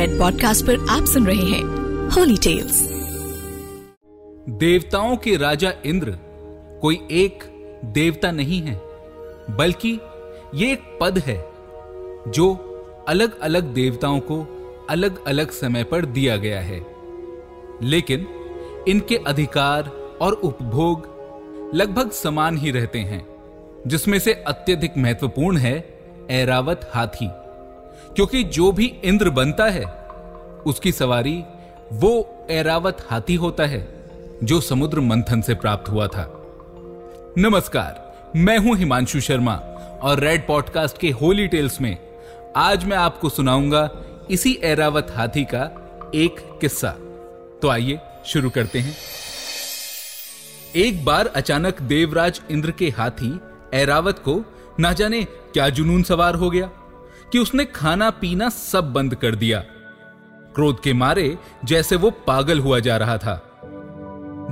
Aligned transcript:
Red 0.00 0.18
podcast 0.18 0.66
पर 0.66 0.86
आप 0.90 1.04
सुन 1.04 1.26
रहे 1.26 1.42
हैं 1.42 1.62
होली 2.08 2.36
टेल्स 2.36 2.80
देवताओं 4.48 5.16
के 5.16 5.36
राजा 5.36 5.72
इंद्र, 5.86 6.10
कोई 6.82 6.94
एक 7.10 7.44
देवता 7.84 8.30
नहीं 8.30 8.60
है, 8.60 8.80
बल्कि 9.50 10.00
ये 10.54 10.72
एक 10.72 10.98
पद 11.00 11.18
है, 11.18 11.48
जो 12.28 12.54
अलग 13.08 13.40
अलग 13.40 13.64
देवताओं 13.64 14.20
को 14.20 14.38
अलग 14.90 15.26
अलग 15.26 15.50
समय 15.50 15.84
पर 15.84 16.04
दिया 16.04 16.36
गया 16.36 16.60
है। 16.60 16.86
लेकिन 17.82 18.26
इनके 18.88 19.16
अधिकार 19.16 19.82
और 20.20 20.32
उपभोग 20.32 21.08
लगभग 21.74 22.10
समान 22.10 22.58
ही 22.58 22.70
रहते 22.70 22.98
हैं, 22.98 23.26
जिसमें 23.86 24.18
से 24.18 24.32
अत्यधिक 24.32 24.92
महत्वपूर्ण 24.98 25.56
है 25.56 26.00
ऐरावत 26.30 26.90
हाथी। 26.94 27.28
क्योंकि 28.16 28.44
जो 28.44 28.72
भी 28.72 28.86
इंद्र 29.04 29.30
बनता 29.30 29.64
है, 29.64 29.84
उसकी 30.66 30.92
सवारी 30.92 31.44
वो 31.92 32.46
एरावत 32.50 33.06
हाथी 33.10 33.34
होता 33.34 33.66
है, 33.66 33.88
जो 34.44 34.60
समुद्र 34.60 35.00
मंथन 35.00 35.40
से 35.40 35.54
प्राप्त 35.54 35.88
हुआ 35.88 36.06
था। 36.06 36.46
नमस्कार, 37.38 38.16
मैं 38.36 38.58
हूँ 38.58 38.76
हिमांशु 38.76 39.20
शर्मा, 39.20 39.54
और 40.02 40.20
रेड 40.20 40.46
पॉडकास्ट 40.46 40.98
के 40.98 41.10
होली 41.10 41.46
टेल्स 41.46 41.80
में 41.80 41.98
आज 42.56 42.84
मैं 42.84 42.96
आपको 42.96 43.28
सुनाऊँगा 43.28 43.90
इसी 44.30 44.58
एरावत 44.62 45.12
हाथी 45.16 45.44
का 45.44 45.64
एक 46.14 46.58
किस्सा। 46.60 46.90
तो 47.62 47.68
आइए, 47.68 47.98
शुरू 48.24 48.50
करते 48.50 48.78
हैं। 48.78 48.96
एक 50.76 51.04
बार 51.04 51.26
अचानक 51.26 51.82
देवराज 51.82 52.40
इंद्र 52.50 52.70
के 52.70 52.88
हाथी 52.88 53.40
एरावत 53.74 54.18
को 54.18 54.44
ना 54.80 54.92
जाने 54.92 55.24
क्या 55.24 55.68
जुनून 55.68 56.02
सवार 56.02 56.34
हो 56.34 56.50
गया। 56.50 56.70
कि 57.32 57.38
उसने 57.38 57.64
खाना 57.64 58.10
पीना 58.10 58.48
सब 58.48 58.92
बंद 58.92 59.14
कर 59.14 59.34
दिया। 59.34 59.58
क्रोध 60.54 60.82
के 60.82 60.92
मारे 60.92 61.36
जैसे 61.64 61.96
वो 61.96 62.10
पागल 62.26 62.60
हुआ 62.60 62.78
जा 62.78 62.96
रहा 62.96 63.16
था। 63.16 63.34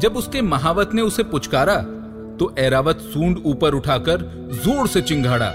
जब 0.00 0.16
उसके 0.16 0.42
महावत 0.42 0.94
ने 0.94 1.02
उसे 1.02 1.22
पुचकारा 1.22 1.76
तो 2.38 2.54
ऐरावत 2.58 2.98
सूंड 3.02 3.38
ऊपर 3.46 3.74
उठाकर 3.74 4.22
ज़ोर 4.64 4.88
से 4.88 5.00
चिंगाड़ा। 5.02 5.52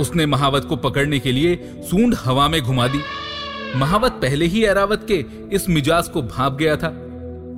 उसने 0.00 0.26
महावत 0.26 0.64
को 0.64 0.76
पकड़ने 0.76 1.18
के 1.18 1.32
लिए 1.32 1.56
सूंड 1.90 2.14
हवा 2.14 2.48
में 2.48 2.60
घुमा 2.62 2.86
दी। 2.88 3.00
महावत 3.76 4.12
पहले 4.12 4.46
ही 4.46 4.64
ऐरावत 4.64 5.06
के 5.10 5.24
इस 5.56 5.68
मिजाज 5.68 6.08
को 6.08 6.22
भाप 6.24 6.56
गया 6.56 6.76
था। 6.76 6.92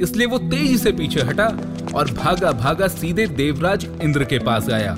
इसलिए 0.02 0.26
वो 0.26 0.38
तेज़ी 0.40 0.76
से 0.78 0.92
पीछे 0.92 1.20
हटा 1.20 1.46
और 1.94 2.10
भागा 2.14 2.52
भागा 2.52 2.88
सीधे 2.88 3.26
देवराज 3.26 3.84
इंद्र 4.02 4.24
के 4.24 4.38
पास 4.38 4.70
आया। 4.70 4.92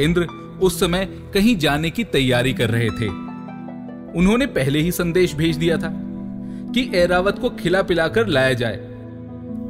इंद्र 0.00 0.26
उस 0.62 0.80
समय 0.80 1.04
कहीं 1.34 1.56
जाने 1.56 1.90
की 1.90 2.04
तैयारी 2.04 2.52
कर 2.52 2.70
रहे 2.70 2.90
थे। 2.90 3.08
उन्होंने 4.18 4.46
पहले 4.46 4.78
ही 4.78 4.92
संदेश 4.92 5.34
भेज 5.34 5.56
दिया 5.56 5.76
था 5.76 5.90
कि 6.72 6.90
एरावत 6.94 7.38
को 7.38 7.50
खिला 7.50 7.82
पिलाकर 7.82 8.26
लाया 8.26 8.52
जाए। 8.52 8.76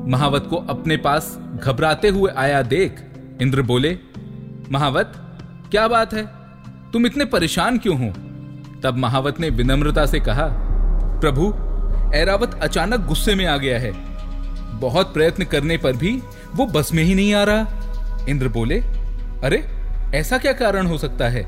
महावत 0.08 0.46
को 0.50 0.56
अपने 0.56 0.96
पास 0.96 1.38
घबराते 1.64 2.08
हुए 2.08 2.30
आया 2.36 2.62
देख, 2.62 3.04
इंद्र 3.42 3.62
बोले, 3.62 3.98
महावत, 4.72 5.12
क्या 5.70 5.88
बात 5.88 6.14
है? 6.14 6.26
तुम 6.92 7.06
इतने 7.06 7.24
परेशान 7.24 7.78
क्यों 7.78 8.06
हो? 8.06 8.12
तब 8.82 8.94
महावत 8.96 9.40
ने 9.40 9.50
विनम्रता 9.50 10.06
से 10.06 10.20
कहा, 10.20 10.46
प्रभु, 11.20 11.54
ऐरावत 12.14 12.58
अचानक 12.62 13.06
गुस्से 13.06 13.34
में 13.34 13.46
आ 13.46 13.56
गया 13.56 13.78
है। 13.78 13.92
बहुत 14.80 15.14
प्रयत्न 15.14 15.44
करने 15.44 15.76
पर 15.76 15.96
भी 15.96 16.22
वो 16.56 16.66
बस 16.66 16.94
में 16.94 17.04
ही 17.04 17.14
नहीं 17.14 17.34
आ 17.34 17.44
रहा। 17.44 17.66
इंद्र 18.28 18.48
बोले, 18.48 18.80
अरे 19.44 19.75
ऐसा 20.16 20.36
क्या 20.38 20.52
कारण 20.52 20.86
हो 20.86 20.96
सकता 20.98 21.28
है? 21.28 21.44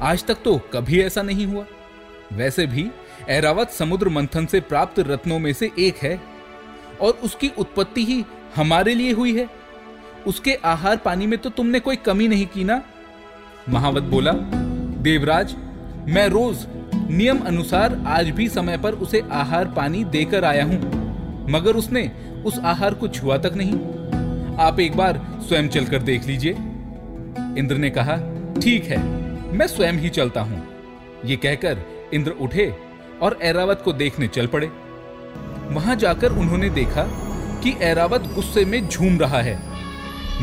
आज 0.00 0.24
तक 0.24 0.36
तो 0.44 0.56
कभी 0.72 1.00
ऐसा 1.00 1.22
नहीं 1.22 1.46
हुआ। 1.46 1.64
वैसे 2.32 2.66
भी, 2.66 2.86
ऐरावत 3.28 3.70
समुद्र 3.70 4.08
मंथन 4.08 4.46
से 4.46 4.60
प्राप्त 4.60 5.00
रत्नों 5.00 5.38
में 5.38 5.52
से 5.52 5.70
एक 5.78 5.96
है, 5.96 6.20
और 7.00 7.18
उसकी 7.24 7.50
उत्पत्ति 7.58 8.04
ही 8.04 8.24
हमारे 8.56 8.94
लिए 8.94 9.12
हुई 9.12 9.36
है। 9.38 9.48
उसके 10.26 10.54
आहार 10.64 10.96
पानी 10.96 11.26
में 11.26 11.38
तो 11.38 11.50
तुमने 11.50 11.80
कोई 11.80 11.96
कमी 11.96 12.28
नहीं 12.28 12.46
की 12.46 12.64
ना? 12.64 12.80
महावत 13.68 14.02
बोला, 14.04 14.32
देवराज, 15.02 15.54
मैं 16.08 16.26
रोज 16.28 16.66
नियम 16.94 17.44
अनुसार 17.44 18.02
आज 18.08 18.30
भी 18.30 18.48
समय 18.48 18.78
पर 18.78 18.92
उसे 18.94 19.22
आहार 19.32 19.72
पानी 19.76 20.04
देकर 20.08 20.44
आया 20.44 20.64
हूँ, 20.64 20.80
मगर 21.50 21.76
उसने 21.76 22.10
उस 22.44 22.58
आहार 22.58 22.94
को 22.94 23.08
छुआ 23.10 23.38
तक 23.38 23.52
नहीं। 23.56 24.56
आप 24.58 24.80
एक 24.80 24.96
बार 24.96 25.26
स्वयं 25.48 25.68
चलकर 25.68 26.02
देख 26.02 26.26
लीजिए। 26.26 26.56
इंद्र 27.58 27.76
ने 27.76 27.90
कहा, 27.90 28.16
ठीक 28.56 28.84
है, 28.84 28.98
मैं 29.52 29.66
स्वयं 29.66 29.92
ही 29.92 30.08
चलता 30.10 30.40
हूँ। 30.40 30.62
ये 31.24 31.36
कहकर 31.36 31.78
इंद्र 32.14 32.30
उठे 32.40 32.72
और 33.22 33.38
ऐरावत 33.42 33.82
को 33.84 33.92
देखने 33.92 34.28
चल 34.28 34.46
पड़े। 34.46 34.70
वहाँ 35.70 35.96
जाकर 35.96 36.32
उन्होंने 36.32 36.70
देखा 36.70 37.02
कि 37.62 37.70
ऐरावत 37.82 38.32
गुस्से 38.34 38.64
में 38.64 38.88
झूम 38.88 39.18
रहा 39.18 39.40
है। 39.40 39.58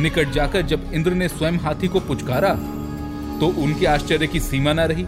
निकट 0.01 0.31
जाकर 0.31 0.61
जब 0.63 0.91
इंद्र 0.93 1.13
ने 1.13 1.27
स्वयं 1.27 1.57
हाथी 1.57 1.87
को 1.87 1.99
पुचकारा 1.99 2.53
तो 3.39 3.47
उनके 3.63 3.85
आश्चर्य 3.85 4.27
की 4.27 4.39
सीमा 4.39 4.73
ना 4.73 4.85
रही, 4.85 5.03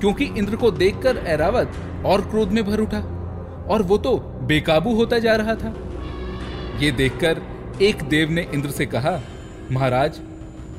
क्योंकि 0.00 0.24
इंद्र 0.38 0.56
को 0.56 0.70
देखकर 0.70 1.16
ऐरावत 1.26 1.72
और 2.06 2.20
क्रोध 2.20 2.52
में 2.52 2.64
भर 2.64 2.80
उठा 2.80 2.98
और 3.66 3.82
वो 3.82 3.98
तो 3.98 4.16
बेकाबू 4.42 4.94
होता 4.94 5.18
जा 5.18 5.36
रहा 5.36 5.54
था। 5.54 5.74
ये 6.80 6.90
देखकर 6.92 7.42
एक 7.82 8.02
देव 8.02 8.30
ने 8.30 8.46
इंद्र 8.54 8.70
से 8.70 8.86
कहा, 8.86 9.20
महाराज 9.72 10.20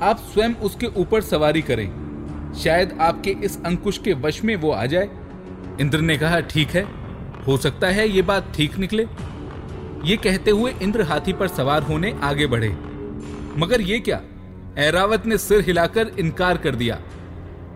आप 0.03 0.17
स्वयं 0.17 0.53
उसके 0.53 0.87
ऊपर 0.87 1.21
सवारी 1.21 1.61
करें। 1.61 2.53
शायद 2.63 2.97
आपके 3.01 3.31
इस 3.31 3.57
अंकुश 3.65 3.97
के 3.97 4.13
वश 4.13 4.43
में 4.43 4.55
वो 4.55 4.71
आ 4.71 4.85
जाए। 4.85 5.09
इंद्र 5.81 5.99
ने 5.99 6.17
कहा, 6.17 6.39
ठीक 6.39 6.67
है। 6.67 6.87
हो 7.47 7.57
सकता 7.57 7.87
है 7.87 8.09
ये 8.09 8.21
बात 8.21 8.53
ठीक 8.55 8.77
निकले। 8.77 9.07
ये 10.05 10.17
कहते 10.17 10.51
हुए 10.51 10.73
इंद्र 10.81 11.01
हाथी 11.01 11.33
पर 11.33 11.47
सवार 11.47 11.83
होने 11.83 12.19
आगे 12.23 12.47
बढ़े। 12.47 12.69
मगर 13.57 13.81
ये 13.81 13.99
क्या? 13.99 14.21
ऐरावत 14.77 15.25
ने 15.25 15.37
सिर 15.37 15.61
हिलाकर 15.61 16.07
इनकार 16.19 16.57
कर 16.57 16.75
दिया 16.75 17.01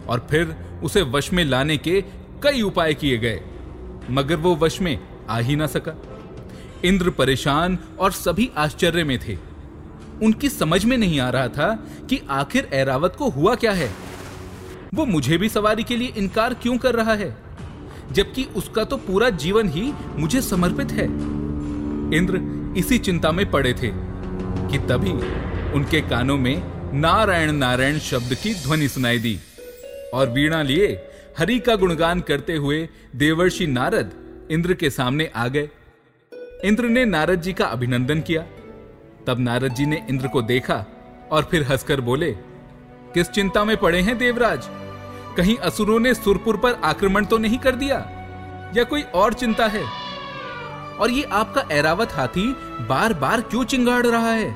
और 0.08 0.28
फिर 0.32 0.56
उसे 0.84 1.02
वश 1.02 1.34
में 1.34 1.46
लाने 1.46 1.78
के 1.78 2.02
कई 2.44 2.62
उपाय 2.62 2.94
किए 2.94 3.18
गए। 3.18 3.42
मगर 4.10 4.36
वो 4.36 4.56
वश 4.56 4.82
में 4.82 5.00
आ 5.30 5.40
ही 5.40 5.56
ना 5.56 5.68
सका। 5.68 6.02
इंद्र 6.84 7.10
परेशान 7.10 7.80
और 8.00 8.12
सभी 8.12 8.52
आश्चर्य 8.58 9.04
में 9.04 9.20
थे। 9.20 9.38
उनकी 10.24 10.50
समझ 10.50 10.86
में 10.86 10.98
नहीं 10.98 11.20
आ 11.20 11.30
रहा 11.30 11.48
था 11.48 11.88
कि 12.10 12.22
आखिर 12.30 12.70
ऐरावत 12.74 13.16
को 13.20 13.30
हुआ 13.30 13.56
क्या 13.56 13.72
है। 13.72 13.92
वो 14.94 15.06
मुझे 15.06 15.38
भी 15.38 15.50
सवारी 15.50 15.84
के 15.84 15.96
लिए 15.96 16.14
इनकार 16.18 16.54
क्यों 16.54 16.78
कर 16.78 16.96
रहा 16.96 17.14
है? 17.14 17.38
जबकि 18.12 18.44
उसका 18.44 18.84
तो 18.84 18.98
पूरा 18.98 19.30
जीवन 19.30 19.70
ही 19.70 19.94
मुझे 20.16 20.42
समर्पित 20.42 20.92
है। 20.92 21.06
इंद्र 22.18 22.40
इसी 22.78 22.98
चिंता 22.98 23.32
में 23.32 23.52
पड़े 23.52 23.74
थे 23.74 23.92
कि 24.68 24.78
तभी 24.78 25.12
उनके 25.74 26.02
कानों 26.02 26.38
में 26.38 26.64
नारायण 26.94 27.52
नारायण 27.52 28.00
शब्द 28.00 28.34
की 28.34 28.54
ध्वनि 28.54 28.88
सुनाई 28.88 29.20
दी 29.20 29.40
और 30.14 30.30
वीणा 30.30 30.62
लिए 30.62 31.08
हरि 31.38 31.60
का 31.60 31.76
गुणगान 31.76 32.22
करते 32.22 32.56
हुए 32.56 32.90
देवर्षि 33.16 33.68
नारद 33.68 34.12
इंद्र 34.52 34.74
के 34.74 34.90
सामने 34.90 35.32
आ 35.36 35.48
गए। 35.48 35.70
इंद्र 36.64 36.86
ने 36.86 37.06
नारद 37.06 37.42
जी 37.42 37.54
का 37.54 37.66
अभिनंदन 37.66 38.22
किया। 38.22 38.46
तब 39.28 39.40
नारद 39.40 39.74
जी 39.74 39.86
ने 39.86 40.06
इंद्र 40.10 40.28
को 40.28 40.42
देखा 40.42 40.86
और 41.32 41.44
फिर 41.44 41.64
हंसकर 41.64 42.02
बोले, 42.02 42.32
किस 43.14 43.30
चिंता 43.30 43.64
में 43.64 43.78
पड़े 43.78 44.02
हैं 44.02 44.18
देवराज? 44.18 44.68
कहीं 45.38 45.58
असुरों 45.58 46.00
ने 46.00 46.14
सुरपुर 46.14 46.58
पर 46.58 46.74
आक्रमण 46.84 47.26
तो 47.26 47.38
नहीं 47.38 47.58
कर 47.58 47.76
दिया? 47.76 47.98
या 48.76 48.84
कोई 48.84 49.02
और 49.02 49.34
चिंता 49.34 49.68
है? 49.68 49.84
और 51.00 51.12
ये 51.12 51.24
आपका 51.24 51.62
ऐरावत 51.72 52.12
हाथी 52.12 52.46
बार 52.90 53.14
बार 53.14 53.42
क्यों 53.42 53.64
चिंगाड़ 53.64 54.06
रहा 54.08 54.32
है? 54.32 54.48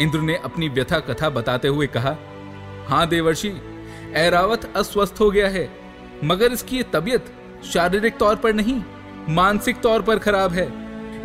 इंद्र 0.00 0.20
ने 0.20 0.36
अपनी 0.36 0.68
व्यथा 0.68 0.98
कथा 0.98 1.30
बताते 1.30 1.68
हुए 1.68 1.86
कहा, 1.86 2.16
हाँ 2.88 3.06
देवर्षि, 3.06 3.52
ऐरावत 4.14 4.72
अस्वस्थ 4.76 5.14
हो 5.20 5.30
गया 5.30 5.48
है, 5.48 5.68
मगर 6.24 6.52
इसकी 6.52 6.76
ये 6.76 6.82
तबीयत 6.82 7.32
शारीरिक 7.64 8.16
तौर 8.18 8.36
पर 8.36 8.52
नहीं, 8.52 8.82
मानसिक 9.28 9.80
तौर 9.80 10.02
पर 10.02 10.18
खराब 10.18 10.52
है। 10.52 10.68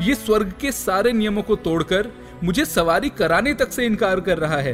ये 0.02 0.16
स्वर्ग 0.16 0.54
के 0.62 0.72
सारे 0.72 1.12
नियमों 1.12 1.42
को 1.44 1.56
तोड़कर 1.56 2.12
मुझे 2.44 2.66
सवारी 2.66 3.10
कराने 3.10 3.54
तक 3.54 3.72
से 3.72 3.86
इनकार 3.86 4.20
कर 4.20 4.38
रहा 4.38 4.58
है। 4.58 4.74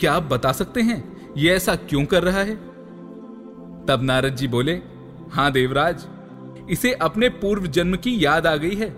क्या 0.00 0.12
आप 0.12 0.22
बता 0.22 0.52
सकते 0.52 0.80
हैं 0.80 1.32
यह 1.36 1.52
ऐसा 1.52 1.74
क्यों 1.74 2.04
कर 2.04 2.22
रहा 2.22 2.40
है? 2.40 2.54
तब 3.86 4.00
नारद 4.02 4.34
जी 4.34 4.48
बोले, 4.48 4.80
हाँ 5.30 5.52
देवराज, 5.52 6.06
इसे 6.70 6.92
अपने 6.92 7.28
पूर्व 7.28 7.66
जन्म 7.66 7.96
की 7.96 8.24
याद 8.24 8.46
आ 8.46 8.56
गई 8.56 8.74
है। 8.74 8.96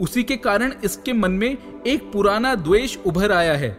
उसी 0.00 0.22
के 0.22 0.36
कारण 0.36 0.72
इसके 0.84 1.12
मन 1.12 1.30
में 1.30 1.58
एक 1.86 2.12
पुराना 2.12 2.54
द्वेष 2.54 2.96
उभर 3.06 3.32
आया 3.32 3.54
है। 3.54 3.76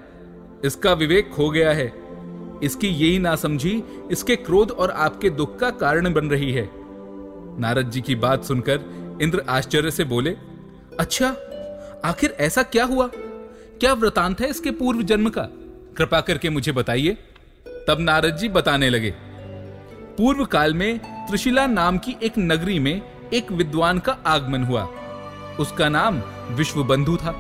इसका 0.65 0.93
विवेक 0.93 1.31
खो 1.31 1.49
गया 1.49 1.71
है। 1.71 1.93
इसकी 2.63 2.87
यही 2.87 3.19
ना 3.19 3.35
समझी 3.35 3.83
इसके 4.11 4.35
क्रोध 4.35 4.71
और 4.71 4.91
आपके 4.91 5.29
दुख 5.29 5.59
का 5.59 5.69
कारण 5.69 6.13
बन 6.13 6.25
रही 6.27 6.51
है। 6.51 6.69
नारद 7.59 7.89
जी 7.89 8.01
की 8.01 8.15
बात 8.15 8.43
सुनकर 8.43 8.79
इंद्र 9.21 9.43
आश्चर्य 9.49 9.91
से 9.91 10.03
बोले 10.03 10.37
अच्छा 10.99 11.27
आखिर 12.05 12.29
ऐसा 12.29 12.63
क्या 12.63 12.85
हुआ? 12.85 13.09
क्या 13.79 13.93
वृतांत 13.93 14.41
है 14.41 14.49
इसके 14.49 14.71
पूर्व 14.71 15.01
जन्म 15.01 15.29
का? 15.29 15.41
कृपा 15.97 16.21
करके 16.21 16.49
मुझे 16.49 16.71
बताइए। 16.71 17.17
तब 17.87 17.97
नारद 17.99 18.37
जी 18.37 18.49
बताने 18.49 18.89
लगे। 18.89 19.13
पूर्व 20.17 20.45
काल 20.45 20.73
में 20.73 20.99
त्रिशिला 21.27 21.67
नाम 21.67 21.97
की 21.97 22.15
एक 22.23 22.33
नगरी 22.39 22.79
में 22.79 23.01
एक 23.33 23.51
विद्वान 23.51 23.99
का 23.99 24.17
आगमन 24.25 24.63
हुआ। 24.63 24.89
उसका 25.59 25.89
नाम 25.89 26.21
विश्वबंधु 26.51 27.17
था। 27.17 27.31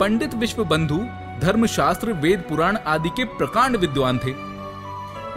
पंडित 0.00 0.34
विश्वबंधु 0.34 0.98
धर्मशास्त्र, 1.40 2.12
वेद, 2.12 2.40
पुराण 2.40 2.76
आदि 2.76 3.08
के 3.08 3.24
प्रकांड 3.24 3.76
विद्वान 3.76 4.18
थे। 4.18 4.32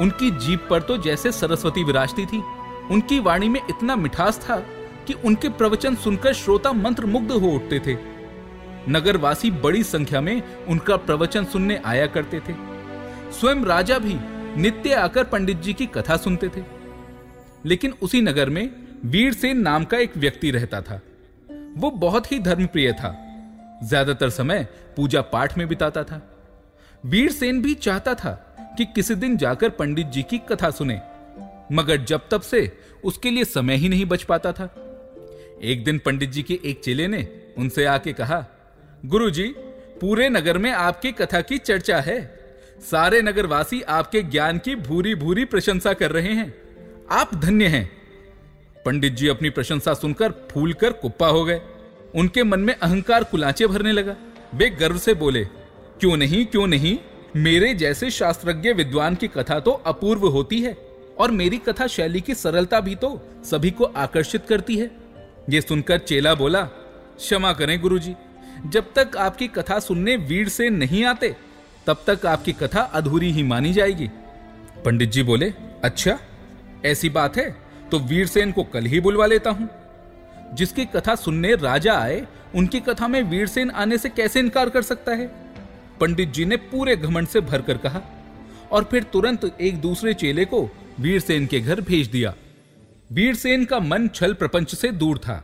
उनकी 0.04 0.32
जीप 0.32 0.68
पर 0.70 0.82
तो 0.82 0.98
जैसे 0.98 1.32
सरस्वती 1.32 1.84
विराजती 1.84 2.26
थी, 2.26 2.44
उनकी 2.92 3.20
वाणी 3.20 3.50
में 3.50 3.62
इतना 3.70 3.96
मिठास 3.96 4.50
था 4.50 4.60
कि 5.08 5.14
उनके 5.14 5.50
प्रवचन 5.50 5.96
सुनकर 5.96 6.34
श्रोता 6.34 6.72
मंत्र 6.74 7.06
मुग्ध 7.06 7.32
हो 7.32 7.48
उठते 7.48 7.80
थे। 7.80 8.13
नगरवासी 8.90 9.52
बड़ी 9.52 9.84
संख्या 9.84 10.22
में 10.22 10.42
उनका 10.66 10.96
प्रवचन 10.98 11.46
सुनने 11.46 11.82
आया 11.86 12.08
करते 12.08 12.40
थे। 12.40 12.54
स्वयं 13.32 13.64
राजा 13.66 13.98
भी 14.00 14.16
नित्य 14.62 14.94
आकर 14.94 15.24
पंडित 15.24 15.58
जी 15.58 15.74
की 15.74 15.86
कथा 15.86 16.18
सुनते 16.18 16.50
थे। 16.50 16.64
लेकिन 17.66 17.94
उसी 18.02 18.22
नगर 18.22 18.50
में 18.50 18.70
वीरसेन 19.06 19.62
नाम 19.62 19.84
का 19.84 19.98
एक 19.98 20.18
व्यक्ति 20.18 20.52
रहता 20.52 20.82
था। 20.82 21.02
वो 21.78 21.92
बहुत 21.92 22.32
ही 22.32 22.40
धर्मप्रिय 22.40 22.92
था। 22.94 23.16
ज़्यादातर 23.84 24.30
समय 24.30 24.68
पूजा 24.98 25.22
पाठ 25.22 25.58
में 25.58 25.68
बिताता 25.68 26.04
था। 26.04 26.22
वीरसेन 27.04 27.62
भी 27.62 27.74
चाहता 27.74 28.14
था 28.16 28.32
कि 28.78 28.86
किसी 28.86 29.16
दिन 29.16 29.38
जाकर 29.38 29.70
पंडित 29.70 30.08
जी 30.08 30.24
की 30.24 30.38
कथा 30.50 30.70
सुने, 30.70 31.00
मगर 31.72 31.98
जब 31.98 32.28
तब 32.32 32.42
से 32.42 32.72
उसके 33.04 33.32
लिए 33.32 33.44
समय 33.44 33.76
ही 33.76 33.90
नहीं 33.90 34.06
बच 34.06 34.24
पाता 34.24 34.52
था। 34.52 34.70
एक 35.62 35.84
दिन 35.84 36.00
पंडित 36.00 36.30
जी 36.30 36.44
के 36.44 36.60
एक 36.66 36.82
चेले 36.84 37.08
ने 37.08 37.28
उनसे 37.58 37.86
आके 37.86 38.14
कहा 38.14 38.46
गुरुजी, 39.06 39.44
पूरे 40.02 40.30
नगर 40.30 40.58
में 40.58 40.72
आपकी 40.72 41.12
कथा 41.12 41.42
की 41.42 41.58
चर्चा 41.58 42.00
है। 42.00 42.40
सारे 42.92 43.22
नगरवासी 43.22 43.82
आपके 43.82 44.22
ज्ञान 44.22 44.58
की 44.58 44.76
भूरी 44.76 45.16
भूरी 45.16 45.46
प्रशंसा 45.46 45.94
कर 45.94 46.12
रहे 46.12 46.34
हैं। 46.34 46.54
आप 47.12 47.36
धन्य 47.36 47.68
हैं। 47.68 47.92
पंडित 48.86 49.14
जी 49.14 49.28
अपनी 49.28 49.50
प्रशंसा 49.50 49.94
सुनकर 49.94 50.32
फूल 50.52 50.74
कर 50.74 50.94
कुप्पा 50.94 51.28
हो 51.28 51.44
गए। 51.46 51.62
उनके 52.16 52.44
मन 52.44 52.60
में 52.60 52.76
अहंकार 52.76 53.24
कुलाचे 53.24 53.68
भरने 53.68 53.92
लगा। 53.92 54.16
वे 54.54 54.70
गर्व 54.70 54.98
से 54.98 55.14
बोले, 55.14 55.46
क्यों 56.00 56.18
नहीं 56.18 56.46
क्यों 56.46 56.68
नहीं? 56.68 56.98
मेरे 57.36 57.74
जैसे 57.74 58.10
शास्त्रज्ञ 58.12 58.74
विद्वान 58.74 59.16
की 59.16 59.28
कथा 59.28 59.60
तो 59.60 59.72
अपूर्व 59.72 60.28
होती 60.28 60.62
है 60.62 60.78
और 61.20 61.32
मेरी 61.32 61.58
कथा 61.58 61.88
शैली 61.88 62.22
की 62.22 62.36
सरलता 62.36 62.80
भी 62.80 62.96
तो 62.96 63.20
सभी 63.46 63.72
को 63.72 63.84
आकर्षित 63.84 64.46
करती 64.50 64.78
है। 64.78 64.92
ये 65.50 65.62
सुनकर 65.62 65.98
चेला 65.98 66.36
बोला, 66.36 66.62
क्षमा 67.18 67.54
करें 67.54 67.82
गुरुजी 67.82 68.16
जब 68.64 68.94
तक 68.96 69.18
आपकी 69.18 69.48
कथा 69.48 69.80
सुनने 69.80 70.16
वीर 70.18 70.50
से 70.50 70.70
नहीं 70.70 71.04
आते, 71.06 71.36
तब 71.88 72.04
तक 72.08 72.26
आपकी 72.26 72.52
कथा 72.54 72.82
अधूरी 72.94 73.32
ही 73.32 73.44
मानी 73.44 73.74
जाएगी। 73.74 74.08
पंडित 74.86 75.12
जी 75.12 75.24
बोले 75.24 75.52
अच्छा 75.84 76.18
ऐसी 76.86 77.10
बात 77.10 77.38
है 77.38 77.50
तो 77.92 78.00
वीरसेन 78.00 78.52
को 78.52 78.64
कल 78.64 78.86
ही 78.86 79.00
बुलवा 79.00 79.26
लेता 79.26 79.50
हूँ। 79.50 79.70
जिसकी 80.54 80.86
कथा 80.86 81.16
सुनने 81.16 81.54
राजा 81.56 81.94
आए, 81.94 82.26
उनकी 82.56 82.80
कथा 82.80 83.08
में 83.08 83.22
वीरसेन 83.22 83.72
आने 83.72 83.98
से 83.98 84.10
कैसे 84.10 84.40
इनकार 84.40 84.70
कर 84.70 84.82
सकता 84.82 85.12
है? 85.12 85.28
पंडित 86.00 86.32
जी 86.34 86.46
ने 86.46 86.58
पूरे 86.58 86.96
घमंड 86.96 87.28
से 87.28 87.42
भरकर 87.42 87.78
कहा, 87.78 88.02
और 88.72 88.84
फिर 88.84 89.04
तुरंत 89.04 89.46
एक 89.62 89.82
दूसरे 89.82 90.14
चेले 90.14 90.46
को 90.46 90.70
वीरसेन 91.00 91.46
के 91.46 91.60
घर 91.60 91.82
भेज 91.82 92.08
दिया। 92.08 92.34
वीरसेन 93.12 93.66
का 93.66 93.80
मन 93.80 94.08
छल 94.08 94.34
प्रपंच 94.34 94.76
से 94.76 94.92
दूर 94.92 95.18
था। 95.18 95.44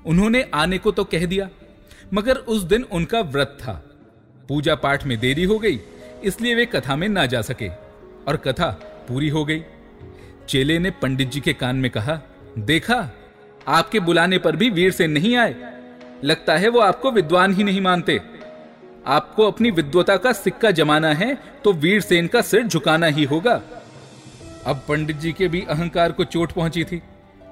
उन्होंने 0.00 0.42
आने 0.54 0.78
को 0.78 0.90
तो 0.90 1.04
कह 1.04 1.26
दिया 1.26 1.48
मगर 2.14 2.36
उस 2.36 2.62
दिन 2.62 2.82
उनका 2.82 3.20
व्रत 3.20 3.56
था। 3.60 3.72
पूजा 4.48 4.74
पाठ 4.74 5.04
में 5.06 5.18
देरी 5.18 5.44
हो 5.44 5.58
गई, 5.58 5.80
इसलिए 6.24 6.54
वे 6.54 6.66
कथा 6.66 6.96
में 6.96 7.08
ना 7.08 7.26
जा 7.26 7.42
सके, 7.42 7.68
और 8.28 8.36
कथा 8.36 8.70
पूरी 9.08 9.28
हो 9.28 9.44
गई। 9.44 9.62
चेले 10.48 10.78
ने 10.78 10.90
पंडित 10.92 11.30
जी 11.30 11.40
के 11.40 11.52
कान 11.52 11.76
में 11.76 11.90
कहा, 11.90 12.20
देखा, 12.58 13.10
आपके 13.68 14.00
बुलाने 14.00 14.38
पर 14.38 14.56
भी 14.56 14.70
वीर 14.70 14.90
से 14.90 15.06
नहीं 15.06 15.36
आए। 15.36 15.54
लगता 16.24 16.56
है 16.56 16.68
वो 16.68 16.80
आपको 16.80 17.10
विद्वान 17.10 17.54
ही 17.54 17.64
नहीं 17.64 17.80
मानते। 17.80 18.20
आपको 19.06 19.46
अपनी 19.46 19.70
विद्वता 19.70 20.16
का 20.16 20.32
सिक्का 20.32 20.70
जमाना 20.70 21.12
है 21.14 21.34
तो 21.64 21.72
वीर 21.72 22.00
सेन 22.00 22.26
का 22.26 22.40
सिर 22.42 22.66
झुकाना 22.66 23.06
ही 23.06 23.24
होगा। 23.24 23.60
अब 24.66 24.82
पंडित 24.88 25.16
जी 25.16 25.32
के 25.32 25.48
भी 25.48 25.60
अहंकार 25.68 26.12
को 26.12 26.24
चोट 26.24 26.52
पहुँची 26.52 26.84
थी। 26.84 27.00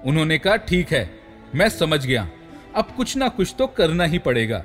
उन्होंने 0.05 0.38
कहा, 0.38 0.56
ठीक 0.56 0.93
है, 0.93 1.11
मैं 1.55 1.69
समझ 1.69 2.05
गया। 2.06 2.29
अब 2.76 2.88
कुछ 2.96 3.17
ना 3.17 3.28
कुछ 3.28 3.55
तो 3.58 3.67
करना 3.67 4.05
ही 4.05 4.19
पड़ेगा। 4.19 4.64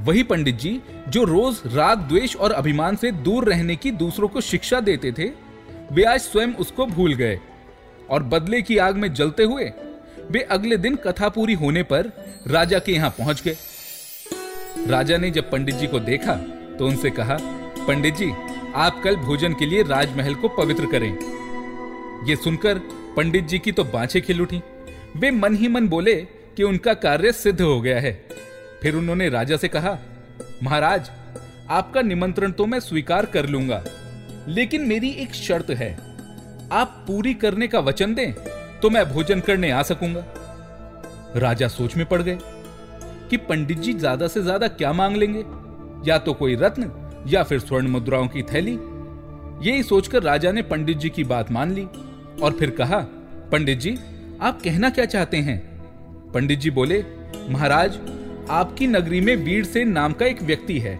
वही 0.00 0.22
पंडित 0.22 0.54
जी, 0.54 0.80
जो 1.08 1.24
रोज 1.24 1.60
राग, 1.66 1.98
द्वेष 1.98 2.36
और 2.36 2.52
अभिमान 2.52 2.96
से 2.96 3.10
दूर 3.12 3.44
रहने 3.44 3.76
की 3.76 3.90
दूसरों 3.90 4.28
को 4.28 4.40
शिक्षा 4.40 4.80
देते 4.80 5.12
थे, 5.12 5.30
वे 5.92 6.04
आज 6.04 6.20
स्वयं 6.20 6.52
उसको 6.54 6.86
भूल 6.86 7.14
गए। 7.14 7.38
और 8.10 8.22
बदले 8.22 8.62
की 8.62 8.78
आग 8.78 8.96
में 8.96 9.12
जलते 9.14 9.42
हुए, 9.42 9.72
वे 10.30 10.40
अगले 10.40 10.76
दिन 10.76 10.96
कथा 10.96 11.28
पूरी 11.28 11.54
होने 11.54 11.82
पर 11.82 12.12
राजा 12.46 12.78
के 12.78 12.92
यहाँ 12.92 13.10
पहुँच 13.10 13.42
गए। 13.42 13.56
राजा 14.88 15.16
ने 15.16 15.30
जब 15.30 15.50
पंडित 15.50 15.74
जी 15.74 15.86
को 15.86 15.98
देखा 16.00 16.34
तो 16.78 16.86
उनसे 16.86 17.10
कहा, 17.10 17.38
पंडित 17.86 18.16
जी, 18.16 18.30
आप 18.74 19.00
कल 19.04 19.16
भोजन 19.16 19.52
के 19.52 19.66
लिए 19.66 19.82
राजमहल 19.82 20.34
को 20.34 20.48
पवित्र 20.48 20.86
करें। 20.86 21.10
यह 22.28 22.36
सुनकर 22.36 22.78
पंडित 23.16 23.44
जी 23.44 23.58
की 23.58 23.72
तो 23.72 23.84
बाछे 23.84 24.20
खिल 24.20 24.40
उठी। 24.40 24.62
वे 25.16 25.30
मन 25.30 25.54
ही 25.54 25.68
मन 25.68 25.88
बोले 25.88 26.14
कि 26.56 26.62
उनका 26.62 26.94
कार्य 26.96 27.32
सिद्ध 27.34 27.60
हो 27.60 27.80
गया 27.80 28.00
है। 28.00 28.12
फिर 28.82 28.94
उन्होंने 28.94 29.28
राजा 29.28 29.56
से 29.56 29.68
कहा, 29.68 29.98
महाराज, 30.62 31.10
आपका 31.70 32.02
निमंत्रण 32.02 32.52
तो 32.52 32.66
मैं 32.66 32.80
स्वीकार 32.80 33.26
कर 33.26 33.46
लूँगा, 33.46 33.82
लेकिन 34.48 34.82
मेरी 34.82 35.10
एक 35.12 35.34
शर्त 35.34 35.70
है। 35.72 35.90
आप 36.72 37.04
पूरी 37.06 37.34
करने 37.36 37.68
का 37.68 37.80
वचन 37.80 38.14
दें 38.14 38.32
तो 38.76 38.90
मैं 38.90 39.04
भोजन 39.08 39.40
करने 39.40 39.70
आ 39.70 39.82
सकूँगा। 39.84 40.24
राजा 41.36 41.68
सोच 41.68 41.96
में 41.96 42.04
पड़ 42.06 42.20
गए 42.22 42.38
कि 43.30 43.36
पंडित 43.38 43.78
जी 43.78 43.92
ज़्यादा 43.94 44.28
से 44.28 44.42
ज़्यादा 44.42 44.68
क्या 44.70 44.92
मांग 44.92 45.16
लेंगे? 45.16 45.44
या 46.04 46.18
तो 46.18 46.32
कोई 46.34 46.56
रत्न, 46.56 46.90
या 47.28 47.42
फिर 47.42 47.58
स्वर्ण 47.60 47.88
मुद्राओं 47.88 48.26
की 48.28 48.42
थैली? 48.44 48.78
यही 49.62 49.82
सोचकर 49.82 50.22
राजा 50.22 50.52
ने 50.52 50.62
पंडित 50.64 50.98
जी 50.98 51.10
की 51.10 51.24
बात 51.24 51.50
मान 51.50 51.72
ली 51.72 51.84
और 52.42 52.56
फिर 52.58 52.70
कहा, 52.72 53.00
पंडित 53.52 53.78
जी, 53.78 53.96
आप 54.40 54.60
कहना 54.62 54.90
क्या 54.90 55.04
चाहते 55.06 55.36
हैं? 55.38 55.75
पंडित 56.36 56.58
जी 56.58 56.70
बोले 56.70 56.98
महाराज 57.50 57.94
आपकी 58.50 58.86
नगरी 58.86 59.20
में 59.20 59.34
वीर 59.36 59.64
सेन 59.64 59.92
नाम 59.92 60.12
का 60.12 60.26
एक 60.26 60.42
व्यक्ति 60.42 60.78
है। 60.78 60.98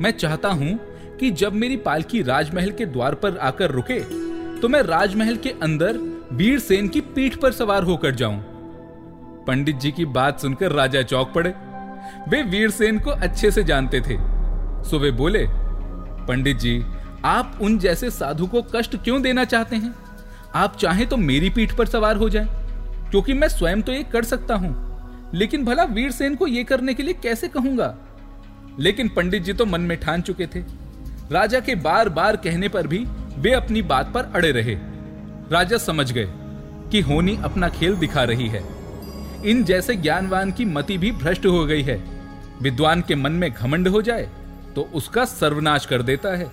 मैं 0.00 0.10
चाहता 0.10 0.48
हूँ 0.50 0.78
कि 1.18 1.30
जब 1.30 1.54
मेरी 1.54 1.76
पालकी 1.78 2.22
राजमहल 2.22 2.70
के 2.70 2.86
द्वार 2.86 3.14
पर 3.14 3.36
आकर 3.38 3.70
रुके 3.70 3.98
तो 4.60 4.68
मैं 4.68 4.80
राजमहल 4.82 5.36
के 5.36 5.50
अंदर 5.62 5.98
वीर 6.32 6.58
सेन 6.58 6.88
की 6.88 7.00
पीठ 7.08 7.36
पर 7.36 7.52
सवार 7.52 7.82
होकर 7.82 8.14
जाऊँ। 8.14 8.40
पंडित 9.46 9.76
जी 9.76 9.90
की 9.90 10.04
बात 10.06 10.40
सुनकर 10.40 10.72
राजा 10.72 11.02
चौक 11.02 11.32
पड़े। 11.34 11.52
वे 12.28 12.42
वीर 12.42 12.70
सेन 12.70 12.98
को 12.98 13.10
अच्छे 13.10 13.50
से 13.50 13.64
जानते 13.64 14.00
थे। 14.00 14.16
सो 14.84 14.98
वे 14.98 15.10
बोले 15.12 15.46
पंडित 16.26 16.56
जी 16.56 16.82
आप 17.26 17.58
उन 17.62 17.78
जैसे 17.78 18.10
साधु 18.12 18.46
को 18.46 18.62
कष्ट 18.74 18.96
क्यों 18.96 19.20
देना 19.22 19.44
चाहते 19.46 19.76
हैं? 19.76 19.94
आप 20.54 20.76
चाहें 20.76 21.06
तो 21.08 21.16
मेरी 21.18 21.50
पीठ 21.50 21.76
पर 21.76 21.86
सवार 21.88 22.16
हो 22.16 22.28
जाएँ, 22.28 22.48
क्योंकि 23.10 23.32
मैं 23.32 23.48
स्वयं 23.48 23.82
तो 23.82 23.92
ये 23.92 24.02
कर 24.02 24.24
सकता 24.24 24.54
हूँ, 24.54 25.30
लेकिन 25.34 25.64
भला 25.64 25.84
वीर 25.84 26.10
सेन 26.10 26.36
को 26.36 26.46
ये 26.46 26.64
करने 26.64 26.94
के 26.94 27.02
लिए 27.02 27.14
कैसे 27.14 27.48
कहूँगा? 27.48 27.94
लेकिन 28.78 29.08
पंडित 29.08 29.42
जी 29.42 29.52
तो 29.52 29.66
मन 29.66 29.80
में 29.80 29.96
ठान 30.00 30.22
चुके 30.22 30.46
थे। 30.46 30.60
राजा 31.32 31.60
के 31.60 31.74
बार 31.76 32.08
बार 32.08 32.36
कहने 32.36 32.68
पर 32.68 32.86
भी 32.86 32.98
वे 33.36 33.52
अपनी 33.52 33.82
बात 33.84 34.12
पर 34.14 34.32
अड़े 34.34 34.50
रहे। 34.52 34.74
राजा 35.50 35.78
समझ 35.78 36.10
गए 36.12 36.26
कि 36.90 37.00
होनी 37.00 37.36
अपना 37.44 37.68
खेल 37.70 37.96
दिखा 37.96 38.24
रही 38.24 38.48
है। 38.48 38.62
इन 39.42 39.62
जैसे 39.64 39.94
ज्ञानवान 39.96 40.52
की 40.52 40.64
मति 40.66 40.98
भी 40.98 41.12
भ्रष्ट 41.12 41.46
हो 41.46 41.64
गई 41.66 41.82
है। 41.82 41.96
विद्वान 42.62 43.02
के 43.02 43.14
मन 43.14 43.32
में 43.32 43.50
घमंड 43.50 43.88
हो 43.88 44.02
जाए 44.02 44.28
तो 44.76 44.82
उसका 44.94 45.24
सर्वनाश 45.24 45.86
कर 45.86 46.02
देता 46.02 46.36
है। 46.36 46.50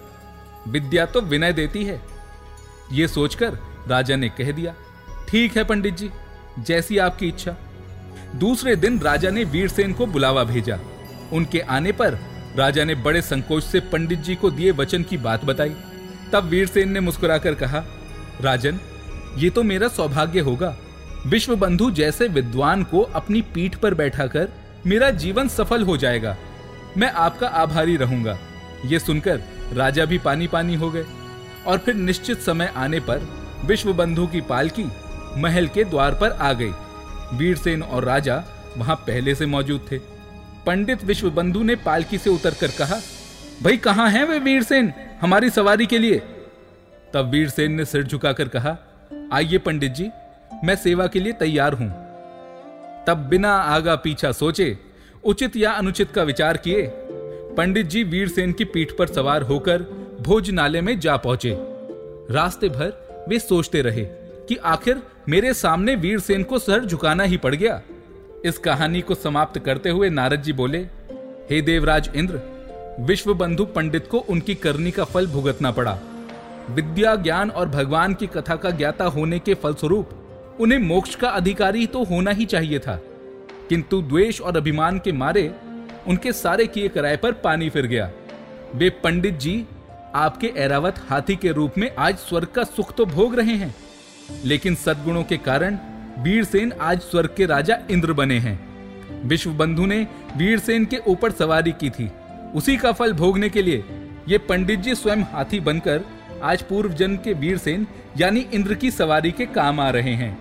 विद्या 0.68 1.06
तो 1.06 1.22
विनय 1.22 1.54
देती 1.54 1.84
है। 1.84 2.00
यह 2.92 3.08
सोचकर 3.08 3.58
राजा 3.88 4.16
ने 4.16 4.30
कह 4.30 4.52
दिया, 4.52 4.74
ठीक 5.30 5.58
है 5.58 5.64
पंडित 5.64 5.98
जी 5.98 6.10
जैसी 6.60 6.98
आपकी 6.98 7.28
इच्छा। 7.28 7.56
दूसरे 8.36 8.76
दिन 8.76 9.00
राजा 9.00 9.30
ने 9.30 9.44
वीरसेन 9.44 9.94
को 9.94 10.06
बुलावा 10.06 10.44
भेजा। 10.44 10.80
उनके 11.34 11.60
आने 11.60 11.92
पर 11.92 12.20
राजा 12.56 12.84
ने 12.84 12.96
बड़े 12.96 13.22
संकोच 13.22 13.64
से 13.64 13.80
पंडित 13.80 14.20
जी 14.20 14.36
को 14.36 14.52
दिए 14.52 14.72
वचन 14.72 15.04
की 15.04 15.18
बात 15.18 15.46
बताई। 15.46 15.76
तब 16.34 16.44
वीरसेन 16.44 16.92
ने 16.92 17.00
मुस्कुराकर 17.00 17.54
कहा, 17.54 17.84
राजन, 18.42 18.80
ये 19.38 19.50
तो 19.50 19.64
मेरा 19.64 19.88
सौभाग्य 19.88 20.40
होगा। 20.40 20.78
विश्व 21.26 21.56
बंधु 21.56 21.92
जैसे 21.92 22.28
विद्वान 22.28 22.84
को 22.84 23.02
अपनी 23.02 23.42
पीठ 23.42 23.76
पर 23.76 23.94
बैठाकर 23.94 24.48
मेरा 24.86 25.10
जीवन 25.10 25.48
सफल 25.48 25.84
हो 25.84 25.98
जाएगा। 25.98 26.38
मैं 26.98 27.12
आपका 27.12 27.48
आभारी 27.48 27.98
रहूँगा। 27.98 28.38
ये 28.86 29.00
सुनकर 29.00 29.42
राजा 29.74 30.06
भी 30.06 30.18
पानी 30.18 30.48
पानी 30.48 30.76
हो 30.76 30.90
गए 30.92 31.06
और 31.68 31.78
फिर 31.78 31.96
निश्चित 31.96 32.40
समय 32.40 32.74
आने 32.76 33.00
पर 33.00 33.28
विश्व 33.66 33.94
बंधु 33.94 34.28
की 34.28 34.42
पालकी 34.42 34.86
महल 35.38 35.68
के 35.68 35.84
द्वार 35.84 36.14
पर 36.14 36.32
आ 36.32 36.54
गई 36.54 36.72
वीरसेन 37.34 37.84
और 37.84 38.04
राजा 38.04 38.44
वहाँ 38.78 38.96
पहले 38.96 39.36
से 39.36 39.46
मौजूद 39.46 39.88
थे। 39.92 39.98
पंडित 40.66 41.04
विश्व 41.04 41.30
बंधु 41.30 41.64
ने 41.64 41.76
पालकी 41.76 42.18
से 42.18 42.30
उतरकर 42.30 42.68
कहा, 42.68 43.00
भाई, 43.64 43.78
कहाँ 43.78 44.10
हैं 44.10 44.24
वे 44.24 44.40
वीरसेन 44.40 44.94
हमारी 45.22 45.50
सवारी 45.50 45.86
के 45.86 45.98
लिए? 45.98 46.20
तब 47.14 47.30
वीरसेन 47.30 47.72
ने 47.72 47.86
सिर 47.86 48.04
झुकाकर 48.04 48.48
कहा, 48.48 48.78
आइए 49.34 49.58
पंडित 49.58 49.92
जी, 49.92 50.10
मैं 50.64 50.76
सेवा 50.76 51.08
के 51.08 51.20
लिए 51.20 51.34
तैयार 51.34 51.74
हूँ। 51.74 51.90
तब 53.08 53.28
बिना 53.30 53.54
आगा 53.54 53.96
पीछा 53.96 54.32
सोचे, 54.32 54.78
उचित 55.24 55.56
या 55.56 55.72
अनुचित 55.72 56.12
का 56.12 56.24
विचार 56.24 56.58
किए, 56.58 56.90
पंडित 57.58 57.86
जी 57.86 58.04
वीरसेन 58.04 58.52
की 58.52 58.66
पीठ 58.66 58.92
पर 58.92 59.08
सवार 59.08 59.42
होकर 59.42 59.82
भोजनालय 60.22 60.82
में 60.82 61.00
जा 61.00 61.18
पहुँचे। 61.18 61.56
रास्ते 62.34 62.70
भर 62.70 63.26
वे 63.30 63.40
सोचते 63.40 63.82
रहे 63.82 64.06
कि 64.48 64.56
आखिर 64.56 65.02
मेरे 65.30 65.54
सामने 65.54 65.96
वीरसेन 65.96 66.44
को 66.44 66.60
सर 66.60 66.86
झुकाना 66.86 67.24
ही 67.24 67.38
पड़ 67.38 67.56
गया। 67.56 67.82
इस 68.46 68.58
कहानी 68.58 69.02
को 69.02 69.16
समाप्त 69.16 69.60
करते 69.60 69.90
हुए 69.90 70.10
नारद 70.10 70.42
जी 70.42 70.54
बोले, 70.54 70.78
हे 71.50 71.62
देवराज 71.62 72.10
इंद्र 72.16 72.42
विश्व 73.00 73.34
बंधु 73.34 73.66
पंडित 73.66 74.08
को 74.08 74.18
उनकी 74.18 74.56
करनी 74.56 74.92
का 74.92 75.04
फल 75.04 75.28
भुगतना 75.28 75.72
पड़ा। 75.72 75.98
विद्या, 76.70 77.16
ज्ञान 77.16 77.50
और 77.50 77.70
भगवान 77.70 78.14
की 78.14 78.28
कथा 78.28 78.56
का 78.56 78.70
ज्ञाता 78.70 79.06
होने 79.06 79.40
के 79.40 79.54
फलस्वरूप 79.54 80.10
उन्हें 80.60 80.80
मोक्ष 80.80 81.16
का 81.16 81.30
अधिकारी 81.30 81.86
तो 81.88 82.04
होना 82.04 82.32
ही 82.32 82.46
चाहिए 82.46 82.80
था। 82.80 82.96
किंतु 83.70 84.02
द्वेष 84.02 84.42
और 84.42 84.58
अभिमान 84.58 85.00
के 85.00 85.12
मारे 85.12 85.52
उनके 86.08 86.34
सारे 86.34 86.68
किए 86.68 86.88
कराए 86.88 87.18
पर 87.18 87.32
पानी 87.32 87.70
फिर 87.70 87.86
गया। 87.86 88.12
वे 88.76 88.90
पंडित 88.90 89.38
जी, 89.40 89.66
आपके 90.16 90.54
एरावत 90.58 90.96
हाथी 91.10 91.36
के 91.36 91.52
रूप 91.52 91.78
में 91.78 91.96
आज 91.96 92.18
स्वर्ग 92.18 92.48
का 92.48 92.64
सुख 92.64 92.96
तो 92.96 93.06
भोग 93.06 93.36
रहे 93.36 93.56
हैं। 93.56 93.76
लेकिन 94.46 94.76
सद्गुणों 94.76 95.24
के 95.24 95.38
कारण 95.38 95.78
वीरसेन 96.20 96.72
आज 96.82 97.02
स्वर्ग 97.02 97.34
के 97.38 97.46
राजा 97.46 97.78
इंद्र 97.92 98.14
बने 98.14 98.38
हैं। 98.40 98.60
विश्व 99.28 99.52
बंधु 99.52 99.86
ने 99.86 100.08
वीरसेन 100.38 100.86
के 100.86 100.98
ऊपर 101.08 101.32
सवारी 101.32 101.72
की 101.72 101.90
थी। 101.90 102.10
उसी 102.56 102.78
का 102.78 102.92
फल 102.92 103.14
भोगने 103.14 103.50
के 103.50 103.62
लिए 103.62 103.84
ये 104.30 104.38
पंडित 104.38 104.80
जी 104.80 104.96
स्वयं 104.96 105.24
हाथी 105.24 105.60
बनकर 105.60 106.06
आज 106.44 106.62
पूर्व 106.62 106.94
जन्म 106.94 107.18
के 107.18 107.34
वीरसेन, 107.34 107.88
यानी 108.18 108.40
इंद्र 108.54 108.74
की 108.74 108.92
सवारी 108.92 109.32
के 109.32 109.46
काम 109.46 109.80
आ 109.80 109.90
रहे 109.90 110.14
हैं। 110.14 110.34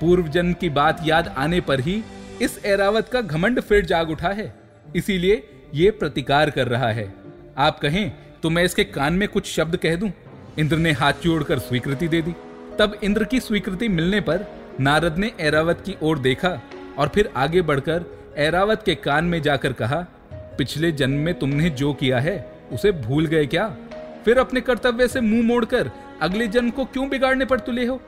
पूर्व 0.00 0.28
जन्म 0.28 0.52
की 0.52 0.68
बात 0.70 1.00
याद 1.04 1.28
आने 1.28 1.60
पर 1.60 1.80
ही 1.80 2.02
इस 2.42 2.58
एरावत 2.64 3.08
का 3.08 3.20
घमंड 3.20 3.60
फिर 3.60 3.84
जाग 3.84 4.10
उठा 4.10 4.28
है। 4.28 4.52
इसीलिए 4.96 5.42
ये 5.74 5.90
प्रतिकार 5.90 6.50
कर 6.50 6.68
रहा 6.68 6.88
है। 6.88 7.12
आप 7.58 7.78
कहें 7.78 8.12
तो 8.42 8.50
मैं 8.50 8.64
इसके 8.64 8.84
कान 8.84 9.12
में 9.12 9.28
कुछ 9.28 9.46
शब्द 9.46 9.76
कह 9.76 9.96
दूँ? 9.96 10.12
इंद्र 10.58 10.76
ने 10.76 10.92
हाथ 10.92 11.12
जोड़कर 11.22 11.58
स्वीकृति 11.58 12.08
दे 12.08 12.22
दी। 12.22 12.34
तब 12.78 12.98
इंद्र 13.02 13.24
की 13.24 13.40
स्वीकृति 13.40 13.88
मिलने 13.88 14.20
पर 14.20 14.46
नारद 14.80 15.18
ने 15.18 15.32
एरावत 15.40 15.82
की 15.86 15.96
ओर 16.02 16.18
देखा 16.18 16.60
और 16.98 17.08
फिर 17.08 17.30
आगे 17.36 17.62
बढ़कर 17.62 18.04
एरावत 18.36 18.82
के 18.86 18.94
कान 18.94 19.24
में 19.24 19.42
जाकर 19.42 19.72
कहा, 19.72 20.06
पिछले 20.32 20.92
जन्म 20.92 21.16
में 21.16 21.38
तुमने 21.38 21.70
जो 21.70 21.94
किया 21.94 22.20
है, 22.20 22.52
उसे 22.72 22.92
भूल 22.92 23.26
गए 23.26 23.46
क्या? 23.46 23.76
फिर 24.24 24.38
अपने 24.38 24.60
कर्तव्य 24.60 25.08
से 25.08 25.20
मुँह 25.20 25.42
मोड़कर 25.42 25.90
अगले 26.22 26.46
जन्म 26.46 26.70
को 26.70 26.84
क्यों 26.84 27.08
बिगाड़ने 27.08 27.44
पर 27.44 27.58
तुले 27.58 27.86
हो? 27.86 28.00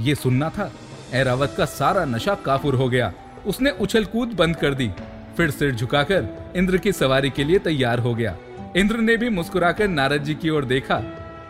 ये 0.00 0.14
सुनना 0.14 0.48
था। 0.48 0.72
एरावत 1.12 1.54
का 1.58 1.64
सारा 1.64 2.04
नशा 2.04 2.34
काफुर 2.34 2.74
हो 2.74 2.88
गया। 2.88 3.12
उसने 3.46 3.70
उछल 3.70 4.04
कूद 4.04 4.28
बंद 4.28 4.56
कर 4.56 4.74
दी। 4.74 4.90
फिर 5.36 5.50
सिर 5.50 5.74
झुकाकर 5.74 6.52
इंद्र 6.56 6.76
की 6.76 6.92
सवारी 6.92 7.30
के 7.30 7.44
लिए 7.44 7.58
तैयार 7.58 7.98
हो 7.98 8.14
गया। 8.14 8.36
इंद्र 8.76 8.96
ने 8.96 9.16
भी 9.16 9.28
मुस्कुराकर 9.28 9.88
नारद 9.88 10.24
जी 10.24 10.34
की 10.34 10.50
ओर 10.50 10.64
देखा। 10.64 11.02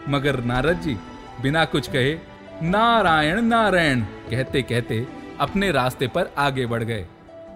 मगर 0.09 0.45
नारद 0.45 0.81
जी, 0.81 0.97
बिना 1.43 1.65
कुछ 1.65 1.89
कहे 1.89 2.19
नारायण 2.63 3.41
नारायण, 3.41 4.01
कहते 4.31 4.63
कहते 4.63 5.07
अपने 5.41 5.71
रास्ते 5.73 6.07
पर 6.07 6.31
आगे 6.39 6.67
बढ़ 6.67 6.83
गए। 6.83 7.07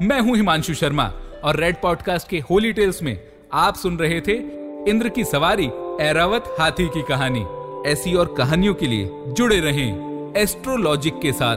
मैं 0.02 0.20
हूँ 0.20 0.36
हिमांशु 0.36 0.74
शर्मा 0.74 1.04
और 1.44 1.56
रेड 1.56 1.80
पॉडकास्ट 1.80 2.28
के 2.28 2.38
होली 2.40 2.72
टेल्स 2.72 3.02
में 3.02 3.18
आप 3.52 3.74
सुन 3.74 3.96
रहे 3.98 4.20
थे 4.20 4.32
इंद्र 4.90 5.08
की 5.08 5.24
सवारी 5.24 5.66
एरावत 6.00 6.54
हाथी 6.60 6.88
की 6.88 7.02
कहानी। 7.02 7.44
ऐसी 7.90 8.14
और 8.14 8.34
कहानियों 8.38 8.74
के 8.74 8.86
लिए 8.86 9.10
जुड़े 9.28 9.60
रहें 9.60 10.34
एस्ट्रोलॉजिक 10.36 11.20
के 11.20 11.32
साथ 11.32 11.56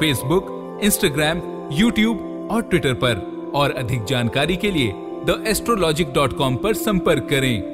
फेसबुक 0.00 0.80
इंस्टाग्राम 0.82 1.42
यूट्यूब 1.72 2.48
और 2.52 2.62
ट्विटर 2.62 2.94
पर। 2.94 3.32
और 3.54 3.70
अधिक 3.70 4.04
जानकारी 4.04 4.56
के 4.56 4.70
लिए 4.70 4.92
द 5.26 5.44
एस्ट्रोलॉजिक 5.46 6.12
डॉट 6.12 6.36
कॉम 6.36 6.56
पर 6.56 6.74
संपर्क 6.74 7.26
करें। 7.30 7.73